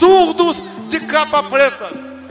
surdos 0.00 0.56
de 0.88 0.98
capa 1.00 1.42
preta 1.42 1.90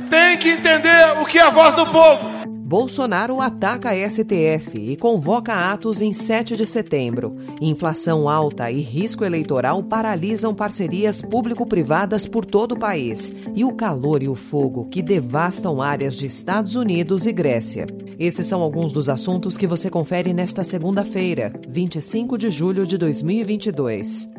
têm 0.09 0.39
que 0.39 0.49
entender 0.49 1.21
o 1.21 1.25
que 1.25 1.37
é 1.37 1.43
a 1.43 1.51
voz 1.51 1.75
do 1.75 1.85
povo. 1.85 2.39
Bolsonaro 2.47 3.39
ataca 3.41 3.91
a 3.91 4.09
STF 4.09 4.75
e 4.75 4.95
convoca 4.95 5.71
atos 5.71 6.01
em 6.01 6.11
7 6.11 6.55
de 6.55 6.65
setembro. 6.65 7.35
Inflação 7.61 8.27
alta 8.27 8.71
e 8.71 8.79
risco 8.79 9.23
eleitoral 9.23 9.83
paralisam 9.83 10.53
parcerias 10.53 11.21
público-privadas 11.21 12.25
por 12.25 12.43
todo 12.43 12.73
o 12.73 12.79
país. 12.79 13.33
E 13.55 13.63
o 13.63 13.73
calor 13.73 14.23
e 14.23 14.27
o 14.27 14.35
fogo 14.35 14.85
que 14.85 15.01
devastam 15.01 15.81
áreas 15.81 16.15
de 16.15 16.25
Estados 16.25 16.75
Unidos 16.75 17.27
e 17.27 17.31
Grécia. 17.31 17.85
Esses 18.19 18.47
são 18.47 18.61
alguns 18.61 18.91
dos 18.91 19.09
assuntos 19.09 19.57
que 19.57 19.67
você 19.67 19.89
confere 19.91 20.33
nesta 20.33 20.63
segunda-feira, 20.63 21.53
25 21.67 22.37
de 22.37 22.49
julho 22.49 22.85
de 22.85 22.97
2022. 22.97 24.38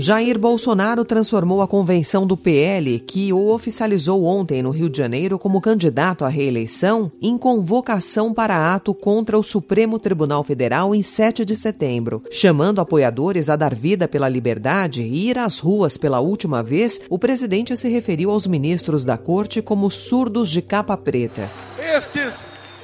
Jair 0.00 0.38
Bolsonaro 0.38 1.04
transformou 1.04 1.60
a 1.60 1.68
convenção 1.68 2.26
do 2.26 2.34
PL, 2.34 2.98
que 3.00 3.34
o 3.34 3.52
oficializou 3.52 4.24
ontem 4.24 4.62
no 4.62 4.70
Rio 4.70 4.88
de 4.88 4.96
Janeiro 4.96 5.38
como 5.38 5.60
candidato 5.60 6.24
à 6.24 6.28
reeleição, 6.28 7.12
em 7.20 7.36
convocação 7.36 8.32
para 8.32 8.74
ato 8.74 8.94
contra 8.94 9.38
o 9.38 9.42
Supremo 9.42 9.98
Tribunal 9.98 10.42
Federal 10.42 10.94
em 10.94 11.02
7 11.02 11.44
de 11.44 11.54
setembro. 11.54 12.22
Chamando 12.30 12.80
apoiadores 12.80 13.50
a 13.50 13.56
dar 13.56 13.74
vida 13.74 14.08
pela 14.08 14.26
liberdade 14.26 15.02
e 15.02 15.28
ir 15.28 15.38
às 15.38 15.58
ruas 15.58 15.98
pela 15.98 16.18
última 16.18 16.62
vez, 16.62 17.02
o 17.10 17.18
presidente 17.18 17.76
se 17.76 17.90
referiu 17.90 18.30
aos 18.30 18.46
ministros 18.46 19.04
da 19.04 19.18
corte 19.18 19.60
como 19.60 19.90
surdos 19.90 20.48
de 20.48 20.62
capa 20.62 20.96
preta. 20.96 21.50
Estes 21.78 22.32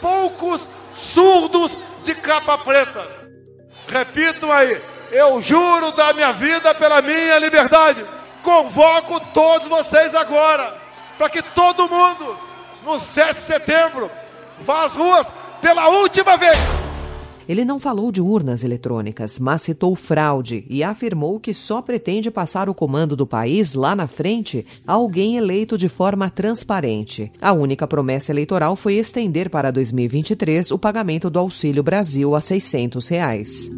poucos 0.03 0.69
surdos 0.93 1.73
de 2.05 2.15
capa 2.15 2.59
preta. 2.59 3.09
Repito 3.89 4.53
aí 4.53 4.96
eu 5.11 5.41
juro 5.41 5.93
dar 5.93 6.15
minha 6.15 6.33
vida 6.33 6.75
pela 6.75 7.03
minha 7.03 7.39
liberdade. 7.39 8.05
Convoco 8.43 9.21
todos 9.33 9.69
vocês 9.69 10.15
agora, 10.15 10.75
para 11.19 11.29
que 11.29 11.43
todo 11.43 11.89
mundo, 11.89 12.39
no 12.85 12.99
7 12.99 13.41
de 13.41 13.47
setembro, 13.47 14.11
vá 14.61 14.85
às 14.85 14.93
ruas 14.93 15.27
pela 15.61 15.89
última 15.89 16.37
vez. 16.37 16.57
Ele 17.49 17.65
não 17.65 17.79
falou 17.79 18.11
de 18.11 18.21
urnas 18.21 18.65
eletrônicas, 18.65 19.39
mas 19.39 19.63
citou 19.63 19.95
fraude 19.95 20.65
e 20.69 20.83
afirmou 20.83 21.39
que 21.39 21.55
só 21.55 21.81
pretende 21.81 22.31
passar 22.31 22.69
o 22.69 22.75
comando 22.75 23.15
do 23.15 23.27
país 23.27 23.75
lá 23.75 23.95
na 23.95 24.09
frente 24.09 24.67
a 24.87 24.95
alguém 24.95 25.37
eleito 25.37 25.79
de 25.79 25.89
forma 25.89 26.29
transparente. 26.29 27.33
A 27.41 27.53
única 27.53 27.87
promessa 27.87 28.33
eleitoral 28.33 28.75
foi 28.75 28.95
estender 28.95 29.49
para 29.49 29.71
2023 29.71 30.73
o 30.73 30.79
pagamento 30.79 31.31
do 31.31 31.39
Auxílio 31.39 31.85
Brasil 31.85 32.35
a 32.35 32.41
600 32.41 33.07
reais. 33.09 33.71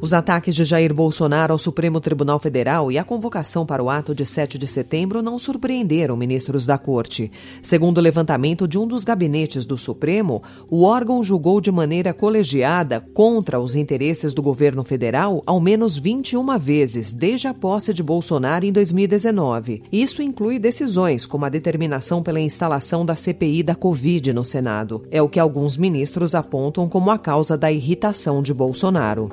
Os 0.00 0.14
ataques 0.14 0.54
de 0.54 0.64
Jair 0.64 0.94
Bolsonaro 0.94 1.52
ao 1.52 1.58
Supremo 1.58 2.00
Tribunal 2.00 2.38
Federal 2.38 2.92
e 2.92 2.96
a 2.96 3.02
convocação 3.02 3.66
para 3.66 3.82
o 3.82 3.90
ato 3.90 4.14
de 4.14 4.24
7 4.24 4.56
de 4.56 4.66
setembro 4.66 5.20
não 5.20 5.40
surpreenderam 5.40 6.16
ministros 6.16 6.64
da 6.64 6.78
Corte. 6.78 7.32
Segundo 7.60 7.98
o 7.98 8.00
levantamento 8.00 8.68
de 8.68 8.78
um 8.78 8.86
dos 8.86 9.02
gabinetes 9.02 9.66
do 9.66 9.76
Supremo, 9.76 10.40
o 10.70 10.84
órgão 10.84 11.22
julgou 11.24 11.60
de 11.60 11.72
maneira 11.72 12.14
colegiada 12.14 13.00
contra 13.12 13.58
os 13.58 13.74
interesses 13.74 14.32
do 14.32 14.40
governo 14.40 14.84
federal 14.84 15.42
ao 15.44 15.60
menos 15.60 15.98
21 15.98 16.56
vezes 16.60 17.12
desde 17.12 17.48
a 17.48 17.54
posse 17.54 17.92
de 17.92 18.02
Bolsonaro 18.02 18.64
em 18.64 18.72
2019. 18.72 19.82
Isso 19.90 20.22
inclui 20.22 20.60
decisões 20.60 21.26
como 21.26 21.44
a 21.44 21.48
determinação 21.48 22.22
pela 22.22 22.38
instalação 22.38 23.04
da 23.04 23.16
CPI 23.16 23.64
da 23.64 23.74
Covid 23.74 24.32
no 24.32 24.44
Senado. 24.44 25.02
É 25.10 25.20
o 25.20 25.28
que 25.28 25.40
alguns 25.40 25.76
ministros 25.76 26.36
apontam 26.36 26.88
como 26.88 27.10
a 27.10 27.18
causa 27.18 27.58
da 27.58 27.72
irritação 27.72 28.40
de 28.40 28.54
Bolsonaro. 28.54 29.28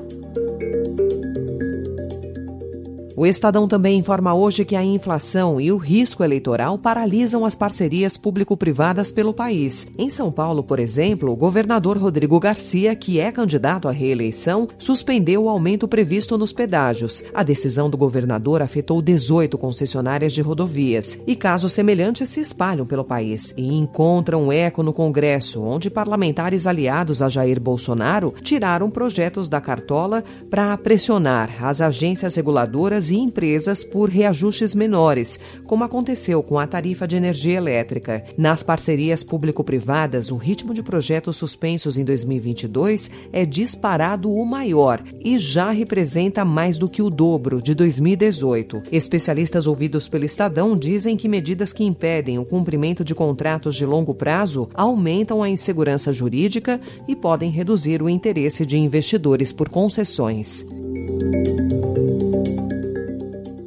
O 3.18 3.26
Estadão 3.26 3.66
também 3.66 3.98
informa 3.98 4.34
hoje 4.34 4.66
que 4.66 4.76
a 4.76 4.84
inflação 4.84 5.62
e 5.62 5.72
o 5.72 5.78
risco 5.78 6.22
eleitoral 6.22 6.78
paralisam 6.78 7.46
as 7.46 7.56
parcerias 7.56 8.18
público-privadas 8.18 9.10
pelo 9.10 9.34
país. 9.34 9.88
Em 9.98 10.10
São 10.10 10.30
Paulo, 10.30 10.62
por 10.62 10.80
exemplo, 10.80 11.32
o 11.32 11.36
governador 11.36 11.98
Rodrigo 11.98 12.38
Garcia, 12.42 12.94
que 12.94 13.18
é 13.18 13.32
candidato 13.32 13.88
à 13.88 13.92
reeleição, 13.92 14.68
suspendeu 14.78 15.46
o 15.46 15.50
aumento 15.50 15.88
previsto 15.88 16.38
nos 16.38 16.52
pedágios. 16.52 17.24
A 17.34 17.42
decisão 17.42 17.90
do 17.90 17.96
governador 17.96 18.62
afetou 18.62 19.02
18 19.02 19.58
concessionárias 19.58 20.34
de 20.34 20.42
rodovias. 20.42 21.18
E 21.26 21.38
casos 21.38 21.72
semelhantes 21.72 22.28
se 22.28 22.42
espalham 22.42 22.86
pelo 22.86 23.06
país 23.06 23.54
e 23.56 23.78
encontram 23.78 24.52
eco 24.52 24.84
no 24.84 24.92
Congresso, 24.92 25.64
onde 25.64 25.90
parlamentares 25.90 26.68
aliados 26.68 27.22
a 27.22 27.30
Jair 27.30 27.62
Bolsonaro 27.62 28.34
tiraram 28.42 28.90
projetos 28.90 29.48
da 29.48 29.62
cartola 29.62 30.22
para 30.50 30.78
pressionar 30.78 31.64
as 31.64 31.80
agências 31.80 32.36
reguladoras 32.36 33.05
e 33.12 33.18
empresas 33.18 33.84
por 33.84 34.10
reajustes 34.10 34.76
menores, 34.76 35.40
como 35.66 35.84
aconteceu 35.84 36.42
com 36.42 36.60
a 36.60 36.68
tarifa 36.68 37.08
de 37.08 37.16
energia 37.16 37.58
elétrica. 37.58 38.24
Nas 38.38 38.64
parcerias 38.64 39.24
público-privadas, 39.24 40.32
o 40.32 40.38
ritmo 40.38 40.74
de 40.74 40.84
projetos 40.84 41.38
suspensos 41.38 41.98
em 41.98 42.04
2022 42.04 43.12
é 43.32 43.46
disparado 43.46 44.34
o 44.34 44.46
maior 44.46 45.04
e 45.24 45.38
já 45.38 45.72
representa 45.72 46.46
mais 46.46 46.78
do 46.78 46.90
que 46.90 47.02
o 47.02 47.10
dobro 47.10 47.62
de 47.62 47.74
2018. 47.74 48.84
Especialistas 48.92 49.68
ouvidos 49.68 50.08
pelo 50.08 50.26
Estadão 50.26 50.78
dizem 50.78 51.18
que 51.18 51.28
medidas 51.28 51.74
que 51.74 51.84
impedem 51.84 52.40
o 52.40 52.46
cumprimento 52.46 53.04
de 53.04 53.16
contratos 53.16 53.76
de 53.76 53.86
longo 53.86 54.14
prazo 54.14 54.70
aumentam 54.74 55.42
a 55.42 55.50
insegurança 55.50 56.12
jurídica 56.12 56.80
e 57.08 57.16
podem 57.16 57.52
reduzir 57.52 58.02
o 58.02 58.10
interesse 58.10 58.66
de 58.66 58.78
investidores 58.78 59.52
por 59.52 59.70
concessões. 59.70 60.66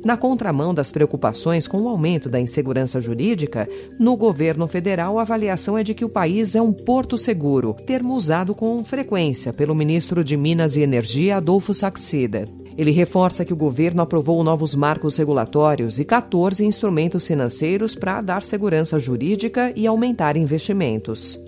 Na 0.08 0.16
contramão 0.16 0.72
das 0.72 0.90
preocupações 0.90 1.68
com 1.68 1.82
o 1.82 1.86
aumento 1.86 2.30
da 2.30 2.40
insegurança 2.40 2.98
jurídica, 2.98 3.68
no 4.00 4.16
governo 4.16 4.66
federal 4.66 5.18
a 5.18 5.20
avaliação 5.20 5.76
é 5.76 5.84
de 5.84 5.92
que 5.92 6.02
o 6.02 6.08
país 6.08 6.54
é 6.54 6.62
um 6.62 6.72
porto 6.72 7.18
seguro, 7.18 7.74
termo 7.74 8.14
usado 8.14 8.54
com 8.54 8.82
frequência 8.82 9.52
pelo 9.52 9.74
ministro 9.74 10.24
de 10.24 10.34
Minas 10.34 10.78
e 10.78 10.80
Energia, 10.80 11.36
Adolfo 11.36 11.74
Saxida. 11.74 12.46
Ele 12.74 12.90
reforça 12.90 13.44
que 13.44 13.52
o 13.52 13.56
governo 13.56 14.00
aprovou 14.00 14.42
novos 14.42 14.74
marcos 14.74 15.14
regulatórios 15.18 16.00
e 16.00 16.06
14 16.06 16.64
instrumentos 16.64 17.26
financeiros 17.26 17.94
para 17.94 18.22
dar 18.22 18.42
segurança 18.42 18.98
jurídica 18.98 19.74
e 19.76 19.86
aumentar 19.86 20.38
investimentos. 20.38 21.38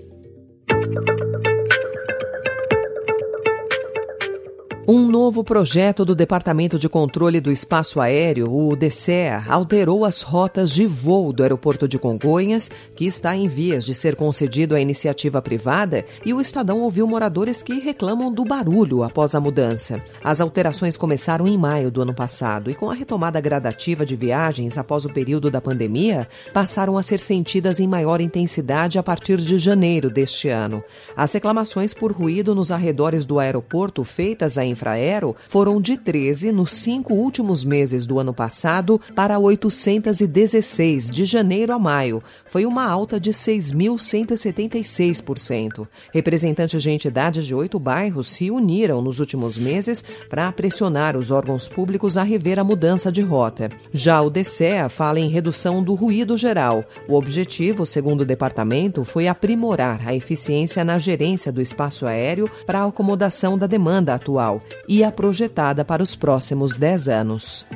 Novo 5.30 5.44
projeto 5.44 6.04
do 6.04 6.12
Departamento 6.12 6.76
de 6.76 6.88
Controle 6.88 7.40
do 7.40 7.52
Espaço 7.52 8.00
Aéreo, 8.00 8.52
o 8.52 8.74
DCEA, 8.74 9.44
alterou 9.48 10.04
as 10.04 10.22
rotas 10.22 10.72
de 10.72 10.84
voo 10.84 11.32
do 11.32 11.44
aeroporto 11.44 11.86
de 11.86 12.00
Congonhas, 12.00 12.68
que 12.96 13.06
está 13.06 13.36
em 13.36 13.46
vias 13.46 13.84
de 13.84 13.94
ser 13.94 14.16
concedido 14.16 14.74
à 14.74 14.80
iniciativa 14.80 15.40
privada, 15.40 16.04
e 16.26 16.34
o 16.34 16.40
Estadão 16.40 16.80
ouviu 16.80 17.06
moradores 17.06 17.62
que 17.62 17.78
reclamam 17.78 18.32
do 18.32 18.44
barulho 18.44 19.04
após 19.04 19.36
a 19.36 19.40
mudança. 19.40 20.02
As 20.24 20.40
alterações 20.40 20.96
começaram 20.96 21.46
em 21.46 21.56
maio 21.56 21.92
do 21.92 22.02
ano 22.02 22.12
passado 22.12 22.68
e, 22.68 22.74
com 22.74 22.90
a 22.90 22.94
retomada 22.94 23.40
gradativa 23.40 24.04
de 24.04 24.16
viagens 24.16 24.76
após 24.76 25.04
o 25.04 25.12
período 25.12 25.48
da 25.48 25.60
pandemia, 25.60 26.26
passaram 26.52 26.98
a 26.98 27.04
ser 27.04 27.20
sentidas 27.20 27.78
em 27.78 27.86
maior 27.86 28.20
intensidade 28.20 28.98
a 28.98 29.02
partir 29.02 29.36
de 29.36 29.58
janeiro 29.58 30.10
deste 30.10 30.48
ano. 30.48 30.82
As 31.16 31.32
reclamações 31.32 31.94
por 31.94 32.10
ruído 32.10 32.52
nos 32.52 32.72
arredores 32.72 33.24
do 33.24 33.38
aeroporto 33.38 34.02
feitas 34.02 34.58
à 34.58 34.64
Infraero 34.64 35.19
foram 35.48 35.80
de 35.80 35.96
13 35.96 36.52
nos 36.52 36.72
cinco 36.72 37.14
últimos 37.14 37.64
meses 37.64 38.04
do 38.06 38.18
ano 38.18 38.34
passado 38.34 39.00
para 39.14 39.38
816 39.38 41.08
de 41.10 41.24
janeiro 41.24 41.72
a 41.72 41.78
maio. 41.78 42.20
Foi 42.46 42.66
uma 42.66 42.84
alta 42.84 43.20
de 43.20 43.30
6.176%. 43.30 45.86
Representantes 46.12 46.82
de 46.82 46.90
entidades 46.90 47.44
de 47.44 47.54
oito 47.54 47.78
bairros 47.78 48.28
se 48.28 48.50
uniram 48.50 49.02
nos 49.02 49.20
últimos 49.20 49.56
meses 49.56 50.02
para 50.28 50.50
pressionar 50.52 51.16
os 51.16 51.30
órgãos 51.30 51.68
públicos 51.68 52.16
a 52.16 52.22
rever 52.22 52.58
a 52.58 52.64
mudança 52.64 53.12
de 53.12 53.20
rota. 53.20 53.70
Já 53.92 54.20
o 54.20 54.30
DCEA 54.30 54.88
fala 54.88 55.20
em 55.20 55.28
redução 55.28 55.82
do 55.82 55.94
ruído 55.94 56.36
geral. 56.36 56.84
O 57.08 57.14
objetivo, 57.14 57.84
segundo 57.84 58.22
o 58.22 58.26
departamento, 58.26 59.04
foi 59.04 59.28
aprimorar 59.28 60.00
a 60.06 60.14
eficiência 60.14 60.84
na 60.84 60.98
gerência 60.98 61.52
do 61.52 61.60
espaço 61.60 62.06
aéreo 62.06 62.50
para 62.66 62.80
a 62.80 62.86
acomodação 62.86 63.58
da 63.58 63.66
demanda 63.66 64.14
atual 64.14 64.62
e 64.88 64.99
a 65.04 65.12
projetada 65.12 65.84
para 65.84 66.02
os 66.02 66.16
próximos 66.16 66.76
10 66.76 67.08
anos. 67.08 67.66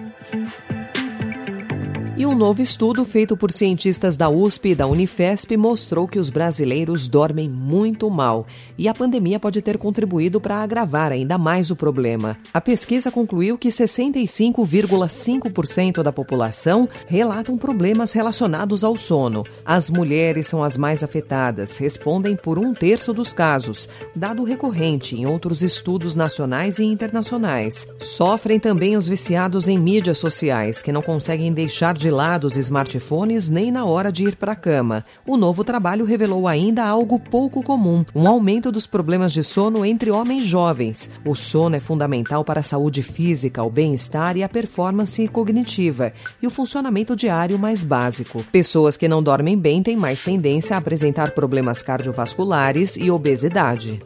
E 2.16 2.24
um 2.24 2.32
novo 2.32 2.62
estudo 2.62 3.04
feito 3.04 3.36
por 3.36 3.50
cientistas 3.50 4.16
da 4.16 4.30
USP 4.30 4.68
e 4.68 4.74
da 4.76 4.86
Unifesp 4.86 5.56
mostrou 5.56 6.06
que 6.06 6.20
os 6.20 6.30
brasileiros 6.30 7.08
dormem 7.08 7.50
muito 7.50 8.08
mal 8.08 8.46
e 8.78 8.86
a 8.86 8.94
pandemia 8.94 9.40
pode 9.40 9.60
ter 9.60 9.76
contribuído 9.76 10.40
para 10.40 10.58
agravar 10.58 11.10
ainda 11.10 11.36
mais 11.36 11.72
o 11.72 11.76
problema. 11.76 12.38
A 12.52 12.60
pesquisa 12.60 13.10
concluiu 13.10 13.58
que 13.58 13.68
65,5% 13.68 16.04
da 16.04 16.12
população 16.12 16.88
relatam 17.08 17.58
problemas 17.58 18.12
relacionados 18.12 18.84
ao 18.84 18.96
sono. 18.96 19.42
As 19.64 19.90
mulheres 19.90 20.46
são 20.46 20.62
as 20.62 20.76
mais 20.76 21.02
afetadas, 21.02 21.78
respondem 21.78 22.36
por 22.36 22.60
um 22.60 22.72
terço 22.72 23.12
dos 23.12 23.32
casos, 23.32 23.88
dado 24.14 24.44
recorrente 24.44 25.16
em 25.16 25.26
outros 25.26 25.64
estudos 25.64 26.14
nacionais 26.14 26.78
e 26.78 26.84
internacionais. 26.84 27.88
Sofrem 28.00 28.60
também 28.60 28.96
os 28.96 29.08
viciados 29.08 29.66
em 29.66 29.76
mídias 29.76 30.18
sociais, 30.18 30.80
que 30.80 30.92
não 30.92 31.02
conseguem 31.02 31.52
deixar 31.52 32.03
de 32.03 32.03
de 32.04 32.10
lado 32.10 32.46
os 32.46 32.58
smartphones 32.58 33.48
nem 33.48 33.72
na 33.72 33.86
hora 33.86 34.12
de 34.12 34.24
ir 34.24 34.36
para 34.36 34.52
a 34.52 34.56
cama. 34.56 35.02
O 35.26 35.38
novo 35.38 35.64
trabalho 35.64 36.04
revelou 36.04 36.46
ainda 36.46 36.84
algo 36.84 37.18
pouco 37.18 37.62
comum: 37.62 38.04
um 38.14 38.28
aumento 38.28 38.70
dos 38.70 38.86
problemas 38.86 39.32
de 39.32 39.42
sono 39.42 39.86
entre 39.86 40.10
homens 40.10 40.44
jovens. 40.44 41.10
O 41.24 41.34
sono 41.34 41.76
é 41.76 41.80
fundamental 41.80 42.44
para 42.44 42.60
a 42.60 42.62
saúde 42.62 43.02
física, 43.02 43.62
o 43.62 43.70
bem-estar 43.70 44.36
e 44.36 44.42
a 44.42 44.48
performance 44.50 45.26
cognitiva 45.28 46.12
e 46.42 46.46
o 46.46 46.50
funcionamento 46.50 47.16
diário 47.16 47.58
mais 47.58 47.82
básico. 47.82 48.44
Pessoas 48.52 48.98
que 48.98 49.08
não 49.08 49.22
dormem 49.22 49.56
bem 49.56 49.82
têm 49.82 49.96
mais 49.96 50.20
tendência 50.20 50.76
a 50.76 50.78
apresentar 50.78 51.30
problemas 51.30 51.80
cardiovasculares 51.80 52.98
e 52.98 53.10
obesidade. 53.10 54.02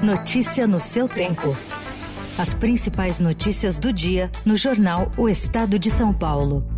Notícia 0.00 0.64
no 0.64 0.78
seu 0.78 1.08
tempo. 1.08 1.56
As 2.38 2.54
principais 2.54 3.18
notícias 3.18 3.80
do 3.80 3.92
dia 3.92 4.30
no 4.44 4.56
jornal 4.56 5.10
O 5.16 5.28
Estado 5.28 5.76
de 5.76 5.90
São 5.90 6.12
Paulo. 6.12 6.75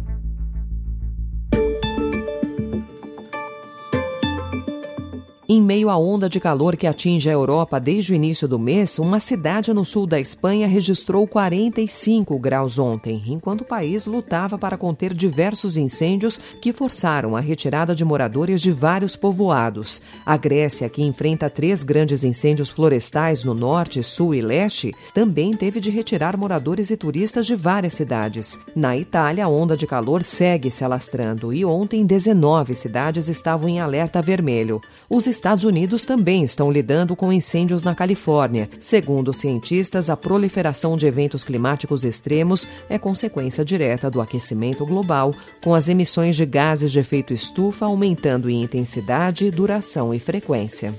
Em 5.51 5.63
meio 5.63 5.89
à 5.89 5.97
onda 5.97 6.29
de 6.29 6.39
calor 6.39 6.77
que 6.77 6.87
atinge 6.87 7.31
a 7.31 7.33
Europa 7.33 7.81
desde 7.81 8.13
o 8.13 8.15
início 8.15 8.47
do 8.47 8.59
mês, 8.59 8.99
uma 8.99 9.19
cidade 9.19 9.73
no 9.73 9.83
sul 9.83 10.07
da 10.07 10.21
Espanha 10.21 10.69
registrou 10.69 11.27
45 11.27 12.39
graus 12.39 12.79
ontem, 12.79 13.23
enquanto 13.27 13.63
o 13.63 13.65
país 13.65 14.07
lutava 14.07 14.59
para 14.59 14.77
conter 14.77 15.15
diversos 15.15 15.79
incêndios 15.79 16.39
que 16.61 16.71
forçaram 16.71 17.35
a 17.35 17.41
retirada 17.41 17.95
de 17.95 18.05
moradores 18.05 18.61
de 18.61 18.71
vários 18.71 19.17
povoados. 19.17 20.03
A 20.27 20.37
Grécia, 20.37 20.87
que 20.91 21.03
enfrenta 21.03 21.49
três 21.49 21.83
grandes 21.83 22.25
incêndios 22.25 22.69
florestais 22.69 23.43
no 23.43 23.55
norte, 23.55 24.03
sul 24.03 24.35
e 24.35 24.43
leste, 24.43 24.93
também 25.15 25.55
teve 25.55 25.81
de 25.81 25.89
retirar 25.89 26.37
moradores 26.37 26.91
e 26.91 26.97
turistas 26.99 27.47
de 27.47 27.57
várias 27.57 27.95
cidades. 27.95 28.61
Na 28.77 28.99
Itália, 28.99 29.47
a 29.47 29.49
onda 29.49 29.79
de 29.79 29.87
calor 29.87 30.23
segue 30.23 30.71
se 30.71 30.85
alastrando 30.85 31.55
e 31.55 31.65
ontem 31.65 32.05
19 32.05 32.75
cidades 32.75 33.29
estavam 33.29 33.67
em 33.67 33.81
alerta 33.81 34.21
vermelho. 34.21 34.79
Os 35.09 35.27
Estados 35.39 35.63
Unidos 35.63 36.05
também 36.05 36.43
estão 36.43 36.69
lidando 36.69 37.15
com 37.15 37.33
incêndios 37.33 37.85
na 37.85 37.95
Califórnia. 37.95 38.69
Segundo 38.81 39.33
cientistas, 39.33 40.11
a 40.11 40.17
proliferação 40.17 40.97
de 40.97 41.07
eventos 41.07 41.45
climáticos 41.45 42.03
extremos 42.03 42.67
é 42.89 42.99
consequência 42.99 43.65
direta 43.65 44.11
do 44.11 44.21
aquecimento 44.21 44.85
global, 44.85 45.33
com 45.63 45.77
as 45.77 45.89
emissões 45.89 46.35
de 46.35 46.45
gases 46.45 46.91
de 46.91 46.99
efeito 46.99 47.33
estufa 47.33 47.87
aumentando 47.87 48.51
em 48.51 48.65
intensidade, 48.65 49.49
duração 49.53 50.13
e 50.13 50.19
frequência. 50.19 50.93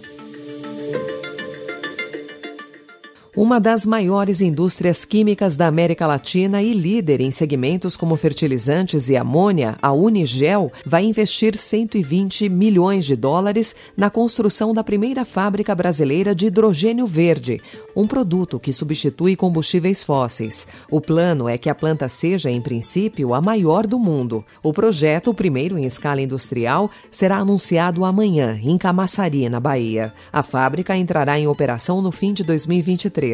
Uma 3.40 3.58
das 3.58 3.86
maiores 3.86 4.42
indústrias 4.42 5.06
químicas 5.06 5.56
da 5.56 5.66
América 5.66 6.06
Latina 6.06 6.62
e 6.62 6.74
líder 6.74 7.22
em 7.22 7.32
segmentos 7.32 7.96
como 7.96 8.18
fertilizantes 8.18 9.08
e 9.08 9.16
amônia, 9.16 9.78
a 9.82 9.94
Unigel 9.94 10.70
vai 10.86 11.06
investir 11.06 11.56
120 11.56 12.50
milhões 12.50 13.06
de 13.06 13.16
dólares 13.16 13.74
na 13.96 14.10
construção 14.10 14.74
da 14.74 14.84
primeira 14.84 15.24
fábrica 15.24 15.74
brasileira 15.74 16.36
de 16.36 16.48
hidrogênio 16.48 17.08
verde, 17.08 17.62
um 17.96 18.06
produto 18.06 18.60
que 18.60 18.74
substitui 18.74 19.38
combustíveis 19.38 20.04
fósseis. 20.04 20.68
O 20.92 21.00
plano 21.00 21.48
é 21.48 21.58
que 21.58 21.70
a 21.70 21.76
planta 21.76 22.10
seja, 22.10 22.52
em 22.52 22.60
princípio, 22.60 23.34
a 23.34 23.40
maior 23.40 23.88
do 23.88 23.98
mundo. 23.98 24.44
O 24.62 24.74
projeto, 24.74 25.30
o 25.30 25.34
primeiro 25.34 25.78
em 25.78 25.86
escala 25.86 26.20
industrial, 26.20 26.92
será 27.10 27.38
anunciado 27.38 28.04
amanhã, 28.04 28.60
em 28.62 28.78
Camaçari, 28.78 29.48
na 29.48 29.62
Bahia. 29.62 30.14
A 30.30 30.44
fábrica 30.44 30.94
entrará 30.98 31.40
em 31.40 31.48
operação 31.48 32.02
no 32.02 32.12
fim 32.12 32.34
de 32.34 32.44
2023. 32.44 33.29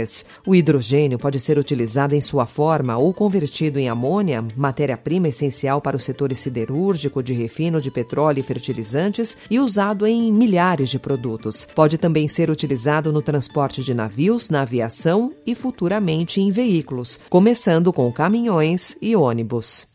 O 0.45 0.55
hidrogênio 0.55 1.17
pode 1.17 1.39
ser 1.39 1.57
utilizado 1.57 2.13
em 2.13 2.21
sua 2.21 2.45
forma 2.45 2.97
ou 2.97 3.13
convertido 3.13 3.79
em 3.79 3.89
amônia, 3.89 4.43
matéria-prima 4.55 5.29
essencial 5.29 5.81
para 5.81 5.97
o 5.97 5.99
setor 5.99 6.33
siderúrgico, 6.35 7.23
de 7.23 7.33
refino 7.33 7.79
de 7.79 7.89
petróleo 7.89 8.39
e 8.39 8.43
fertilizantes, 8.43 9.37
e 9.49 9.59
usado 9.59 10.05
em 10.05 10.31
milhares 10.31 10.89
de 10.89 10.99
produtos. 10.99 11.67
Pode 11.73 11.97
também 11.97 12.27
ser 12.27 12.49
utilizado 12.49 13.11
no 13.11 13.21
transporte 13.21 13.83
de 13.83 13.93
navios, 13.93 14.49
na 14.49 14.61
aviação 14.61 15.33
e 15.45 15.55
futuramente 15.55 16.41
em 16.41 16.51
veículos, 16.51 17.19
começando 17.29 17.93
com 17.93 18.11
caminhões 18.11 18.95
e 19.01 19.15
ônibus. 19.15 19.94